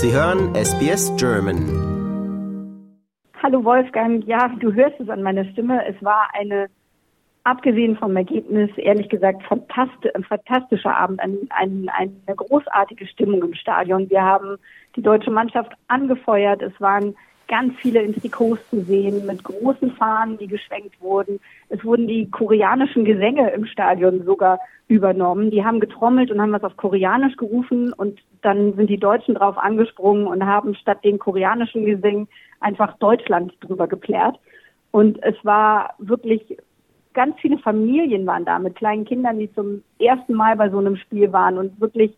[0.00, 1.58] Sie hören SBS German.
[3.42, 5.84] Hallo Wolfgang, ja, du hörst es an meiner Stimme.
[5.88, 6.68] Es war eine,
[7.42, 13.54] abgesehen vom Ergebnis, ehrlich gesagt, fantasti ein fantastischer Abend, ein, ein, eine großartige Stimmung im
[13.54, 14.08] Stadion.
[14.08, 14.58] Wir haben
[14.94, 16.62] die deutsche Mannschaft angefeuert.
[16.62, 17.16] Es waren
[17.48, 21.40] ganz viele in Trikots zu sehen mit großen Fahnen, die geschwenkt wurden.
[21.70, 25.50] Es wurden die koreanischen Gesänge im Stadion sogar übernommen.
[25.50, 29.58] Die haben getrommelt und haben was auf Koreanisch gerufen und dann sind die Deutschen drauf
[29.58, 32.28] angesprungen und haben statt den koreanischen Gesängen
[32.60, 34.38] einfach Deutschland drüber geplärt.
[34.90, 36.56] Und es war wirklich
[37.14, 40.96] ganz viele Familien waren da mit kleinen Kindern, die zum ersten Mal bei so einem
[40.96, 42.12] Spiel waren und wirklich,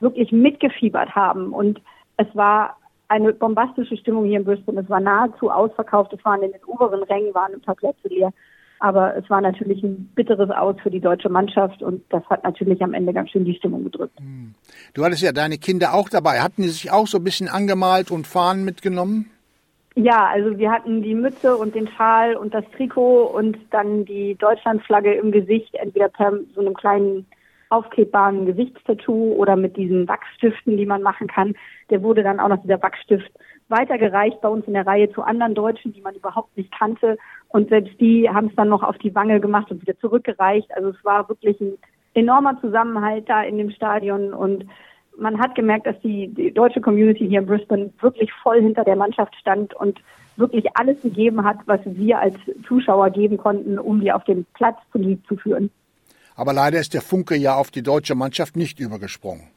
[0.00, 1.52] wirklich mitgefiebert haben.
[1.52, 1.80] Und
[2.16, 2.76] es war
[3.10, 4.80] eine bombastische Stimmung hier in Brisbane.
[4.80, 6.12] Es war nahezu ausverkauft.
[6.12, 8.32] Es waren in den oberen Rängen, waren ein paar Plätze leer.
[8.78, 12.80] Aber es war natürlich ein bitteres Aus für die deutsche Mannschaft und das hat natürlich
[12.82, 14.18] am Ende ganz schön die Stimmung gedrückt.
[14.18, 14.54] Hm.
[14.94, 16.40] Du hattest ja deine Kinder auch dabei.
[16.40, 19.30] Hatten die sich auch so ein bisschen angemalt und Fahnen mitgenommen?
[19.96, 24.36] Ja, also wir hatten die Mütze und den Schal und das Trikot und dann die
[24.36, 27.26] Deutschlandflagge im Gesicht, entweder per so einem kleinen
[27.70, 31.54] aufklebbaren Gesichtstattoo oder mit diesen Wachsstiften, die man machen kann.
[31.88, 33.30] Der wurde dann auch noch dieser Wachsstift
[33.68, 37.16] weitergereicht bei uns in der Reihe zu anderen Deutschen, die man überhaupt nicht kannte.
[37.48, 40.70] Und selbst die haben es dann noch auf die Wange gemacht und wieder zurückgereicht.
[40.74, 41.78] Also es war wirklich ein
[42.14, 44.66] enormer Zusammenhalt da in dem Stadion und
[45.16, 48.96] man hat gemerkt, dass die, die deutsche Community hier in Brisbane wirklich voll hinter der
[48.96, 50.00] Mannschaft stand und
[50.36, 54.78] wirklich alles gegeben hat, was wir als Zuschauer geben konnten, um die auf den Platz
[54.92, 55.70] zu führen.
[56.40, 59.48] Aber leider ist der Funke ja auf die deutsche Mannschaft nicht übergesprungen.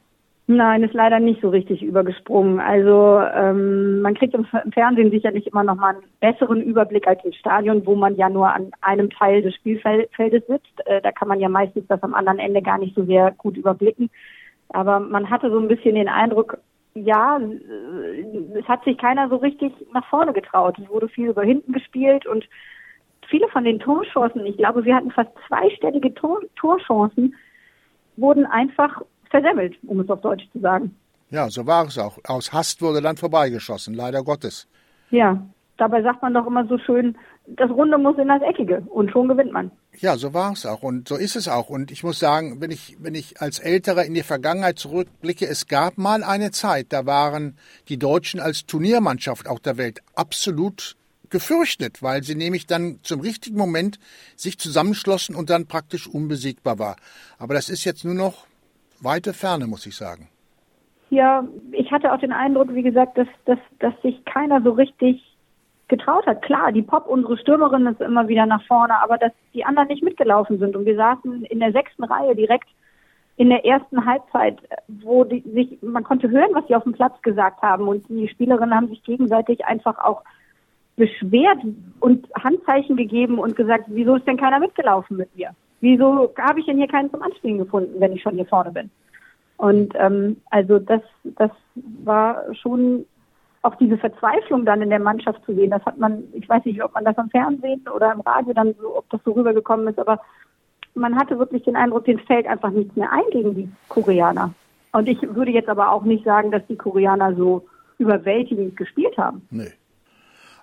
[0.46, 2.60] Nein, ist leider nicht so richtig übergesprungen.
[2.60, 7.32] Also ähm, man kriegt im, Fernsehen sicherlich immer noch mal einen besseren Überblick als im
[7.32, 10.86] Stadion, wo man ja nur an einem Teil des Spielfeldes sitzt.
[10.86, 13.56] Äh, da kann man ja meistens das am anderen Ende gar nicht so sehr gut
[13.56, 14.10] überblicken.
[14.68, 16.58] Aber man hatte so ein bisschen den Eindruck,
[16.92, 20.78] ja, äh, es hat sich keiner so richtig nach vorne getraut.
[20.78, 22.46] Es wurde viel über hinten gespielt und
[23.28, 27.34] viele von den Torchancen, ich glaube, wir hatten fast zweistellige Tor Torchancen,
[28.16, 30.96] wurden einfach versemmelt, um es auf Deutsch zu sagen.
[31.30, 32.18] Ja, so war es auch.
[32.26, 34.68] Aus Hast wurde dann vorbeigeschossen, leider Gottes.
[35.10, 35.44] Ja,
[35.76, 39.28] dabei sagt man doch immer so schön, das Runde muss in das Eckige und schon
[39.28, 39.70] gewinnt man.
[39.98, 41.68] Ja, so war es auch und so ist es auch.
[41.68, 45.66] Und ich muss sagen, wenn ich, wenn ich als Älterer in die Vergangenheit zurückblicke, es
[45.66, 47.56] gab mal eine Zeit, da waren
[47.88, 50.96] die Deutschen als Turniermannschaft auch der Welt absolut
[51.34, 53.98] gefürchtet, weil sie nämlich dann zum richtigen Moment
[54.36, 56.94] sich zusammenschlossen und dann praktisch unbesiegbar war.
[57.40, 58.46] Aber das ist jetzt nur noch
[59.00, 60.28] weite Ferne, muss ich sagen.
[61.10, 65.22] Ja, ich hatte auch den Eindruck, wie gesagt, dass, dass, dass sich keiner so richtig
[65.88, 66.42] getraut hat.
[66.42, 70.04] Klar, die Pop, unsere Stürmerin, ist immer wieder nach vorne, aber dass die anderen nicht
[70.04, 70.76] mitgelaufen sind.
[70.76, 72.68] Und wir saßen in der sechsten Reihe direkt
[73.36, 77.20] in der ersten Halbzeit, wo die sich, man konnte hören, was sie auf dem Platz
[77.22, 77.88] gesagt haben.
[77.88, 80.22] Und die Spielerinnen haben sich gegenseitig einfach auch
[80.96, 81.58] beschwert
[82.00, 85.50] und Handzeichen gegeben und gesagt, wieso ist denn keiner mitgelaufen mit mir?
[85.80, 88.90] Wieso habe ich denn hier keinen zum Anspielen gefunden, wenn ich schon hier vorne bin?
[89.56, 93.06] Und ähm, also das, das war schon
[93.62, 95.70] auch diese Verzweiflung dann in der Mannschaft zu sehen.
[95.70, 98.74] Das hat man, ich weiß nicht, ob man das am Fernsehen oder im Radio dann
[98.80, 100.20] so, ob das so rübergekommen ist, aber
[100.94, 104.54] man hatte wirklich den Eindruck, den fällt einfach nichts mehr ein gegen die Koreaner.
[104.92, 107.66] Und ich würde jetzt aber auch nicht sagen, dass die Koreaner so
[107.98, 109.42] überwältigend gespielt haben.
[109.50, 109.72] Nee.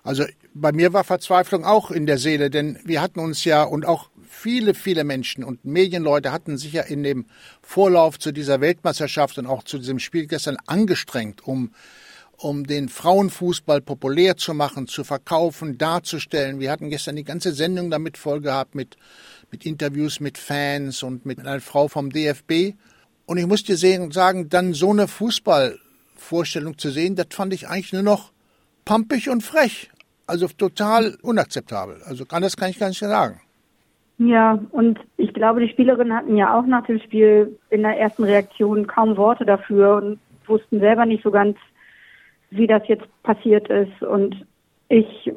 [0.02, 3.86] Also bei mir war Verzweiflung auch in der Seele, denn wir hatten uns ja und
[3.86, 7.26] auch viele, viele Menschen und Medienleute hatten sich ja in dem
[7.62, 11.72] Vorlauf zu dieser Weltmeisterschaft und auch zu diesem Spiel gestern angestrengt, um
[12.42, 16.58] um den Frauenfußball populär zu machen, zu verkaufen, darzustellen.
[16.58, 18.96] Wir hatten gestern die ganze Sendung damit voll gehabt mit,
[19.52, 22.74] mit Interviews mit Fans und mit einer Frau vom DFB.
[23.26, 27.92] Und ich muss dir sagen, dann so eine Fußballvorstellung zu sehen, das fand ich eigentlich
[27.92, 28.32] nur noch
[28.84, 29.90] pampig und frech.
[30.26, 32.00] Also total unakzeptabel.
[32.04, 33.40] Also anders kann ich gar nicht sagen.
[34.18, 38.24] Ja, und ich glaube, die Spielerinnen hatten ja auch nach dem Spiel in der ersten
[38.24, 41.56] Reaktion kaum Worte dafür und wussten selber nicht so ganz,
[42.50, 44.02] wie das jetzt passiert ist.
[44.02, 44.46] Und
[44.88, 45.32] ich,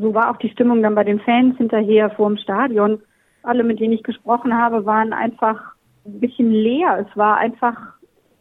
[0.00, 3.00] so war auch die Stimmung dann bei den Fans hinterher vor dem Stadion.
[3.42, 5.74] Alle, mit denen ich gesprochen habe, waren einfach
[6.04, 7.06] ein bisschen leer.
[7.08, 7.76] Es war einfach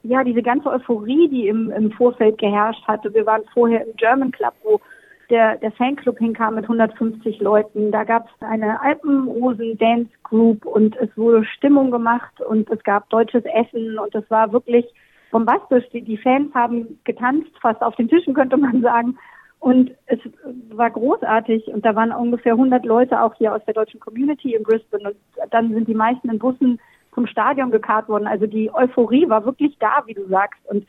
[0.03, 3.13] ja, diese ganze Euphorie, die im, im Vorfeld geherrscht hatte.
[3.13, 4.79] Wir waren vorher im German Club, wo
[5.29, 7.91] der, der Fanclub hinkam mit 150 Leuten.
[7.91, 13.43] Da gab es eine Alpenrosen-Dance Group und es wurde Stimmung gemacht und es gab deutsches
[13.45, 14.85] Essen und es war wirklich
[15.31, 15.85] bombastisch.
[15.91, 19.17] Die, die Fans haben getanzt, fast auf den Tischen könnte man sagen.
[19.59, 20.19] Und es
[20.69, 24.63] war großartig und da waren ungefähr 100 Leute auch hier aus der deutschen Community in
[24.63, 25.15] Brisbane und
[25.51, 26.79] dann sind die meisten in Bussen
[27.15, 28.27] zum Stadion gekarrt worden.
[28.27, 30.59] Also die Euphorie war wirklich da, wie du sagst.
[30.65, 30.85] Und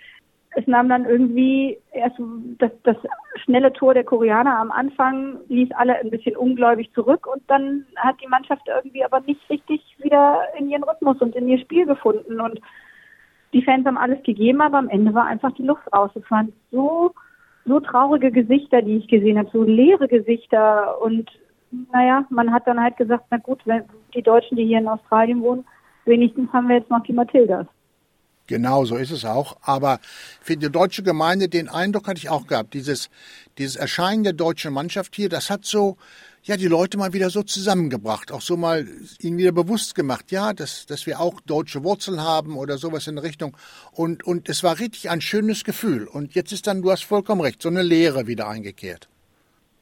[0.58, 2.16] es nahm dann irgendwie erst
[2.58, 2.96] das, das
[3.44, 8.16] schnelle Tor der Koreaner am Anfang, ließ alle ein bisschen ungläubig zurück und dann hat
[8.22, 12.40] die Mannschaft irgendwie aber nicht richtig wieder in ihren Rhythmus und in ihr Spiel gefunden
[12.40, 12.58] und
[13.52, 16.10] die Fans haben alles gegeben, aber am Ende war einfach die Luft raus.
[16.14, 17.12] Es waren so,
[17.66, 21.30] so traurige Gesichter, die ich gesehen habe, so leere Gesichter und
[21.92, 25.42] naja, man hat dann halt gesagt, na gut, wenn die Deutschen, die hier in Australien
[25.42, 25.66] wohnen,
[26.06, 27.66] wenigstens haben wir jetzt noch die Matildas.
[28.46, 29.56] Genau, so ist es auch.
[29.62, 29.98] Aber
[30.40, 33.10] für die deutsche Gemeinde, den Eindruck hatte ich auch gehabt, dieses,
[33.58, 35.96] dieses Erscheinen der deutschen Mannschaft hier, das hat so,
[36.44, 38.86] ja, die Leute mal wieder so zusammengebracht, auch so mal
[39.20, 43.18] ihnen wieder bewusst gemacht, ja, dass, dass wir auch deutsche Wurzeln haben oder sowas in
[43.18, 43.56] Richtung.
[43.92, 46.06] Und, und es war richtig ein schönes Gefühl.
[46.06, 49.08] Und jetzt ist dann, du hast vollkommen recht, so eine Lehre wieder eingekehrt.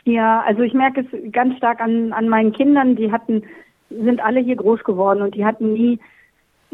[0.05, 3.43] Ja, also ich merke es ganz stark an, an meinen Kindern, die hatten,
[3.91, 5.99] sind alle hier groß geworden und die hatten nie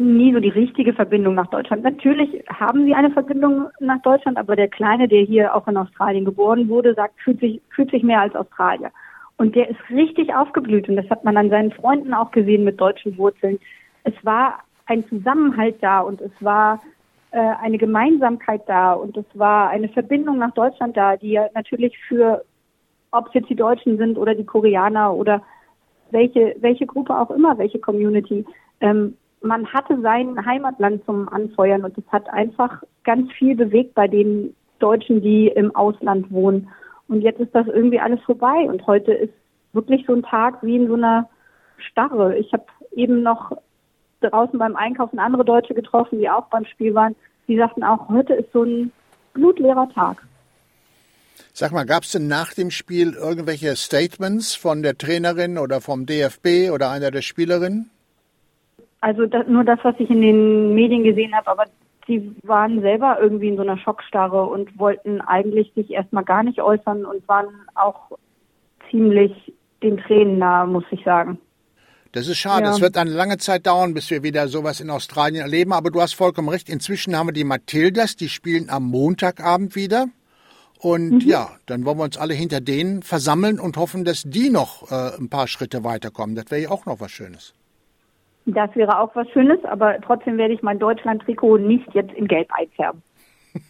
[0.00, 1.82] nie so die richtige Verbindung nach Deutschland.
[1.84, 6.24] Natürlich haben sie eine Verbindung nach Deutschland, aber der Kleine, der hier auch in Australien
[6.24, 8.90] geboren wurde, sagt, fühlt sich, fühlt sich mehr als Australier.
[9.36, 12.80] Und der ist richtig aufgeblüht und das hat man an seinen Freunden auch gesehen mit
[12.80, 13.58] deutschen Wurzeln.
[14.04, 16.80] Es war ein Zusammenhalt da und es war
[17.30, 21.96] äh, eine Gemeinsamkeit da und es war eine Verbindung nach Deutschland da, die ja natürlich
[22.08, 22.44] für,
[23.12, 25.42] ob es jetzt die Deutschen sind oder die Koreaner oder
[26.10, 28.44] welche, welche Gruppe auch immer, welche Community,
[28.80, 34.06] ähm, man hatte sein Heimatland zum Anfeuern und es hat einfach ganz viel bewegt bei
[34.06, 36.68] den Deutschen, die im Ausland wohnen.
[37.08, 39.32] Und jetzt ist das irgendwie alles vorbei und heute ist
[39.72, 41.28] wirklich so ein Tag wie in so einer
[41.78, 42.36] Starre.
[42.36, 43.52] Ich habe eben noch
[44.20, 47.16] draußen beim Einkaufen andere Deutsche getroffen, die auch beim Spiel waren.
[47.48, 48.92] Die sagten auch, heute ist so ein
[49.32, 50.22] blutleerer Tag.
[51.52, 56.06] Sag mal, gab es denn nach dem Spiel irgendwelche Statements von der Trainerin oder vom
[56.06, 57.90] DFB oder einer der Spielerinnen?
[59.00, 61.64] Also das, nur das, was ich in den Medien gesehen habe, aber
[62.06, 66.60] sie waren selber irgendwie in so einer Schockstarre und wollten eigentlich sich erstmal gar nicht
[66.60, 68.10] äußern und waren auch
[68.90, 69.52] ziemlich
[69.82, 71.38] den Tränen nahe, muss ich sagen.
[72.12, 72.64] Das ist schade.
[72.64, 72.72] Ja.
[72.72, 75.72] Es wird eine lange Zeit dauern, bis wir wieder sowas in Australien erleben.
[75.72, 76.68] Aber du hast vollkommen recht.
[76.68, 80.06] Inzwischen haben wir die Matildas, die spielen am Montagabend wieder.
[80.78, 81.20] Und mhm.
[81.20, 85.16] ja, dann wollen wir uns alle hinter denen versammeln und hoffen, dass die noch äh,
[85.18, 86.34] ein paar Schritte weiterkommen.
[86.34, 87.54] Das wäre ja auch noch was Schönes.
[88.46, 92.48] Das wäre auch was Schönes, aber trotzdem werde ich mein Deutschland-Trikot nicht jetzt in Gelb
[92.52, 93.02] einfärben.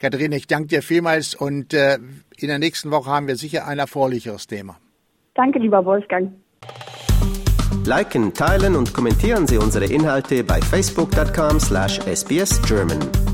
[0.00, 1.98] Katharina, ich danke dir vielmals und äh,
[2.38, 4.78] in der nächsten Woche haben wir sicher ein erfreulicheres Thema.
[5.34, 6.32] Danke, lieber Wolfgang.
[7.84, 13.29] Liken, teilen und kommentieren Sie unsere Inhalte bei facebook.com/sbsgerman.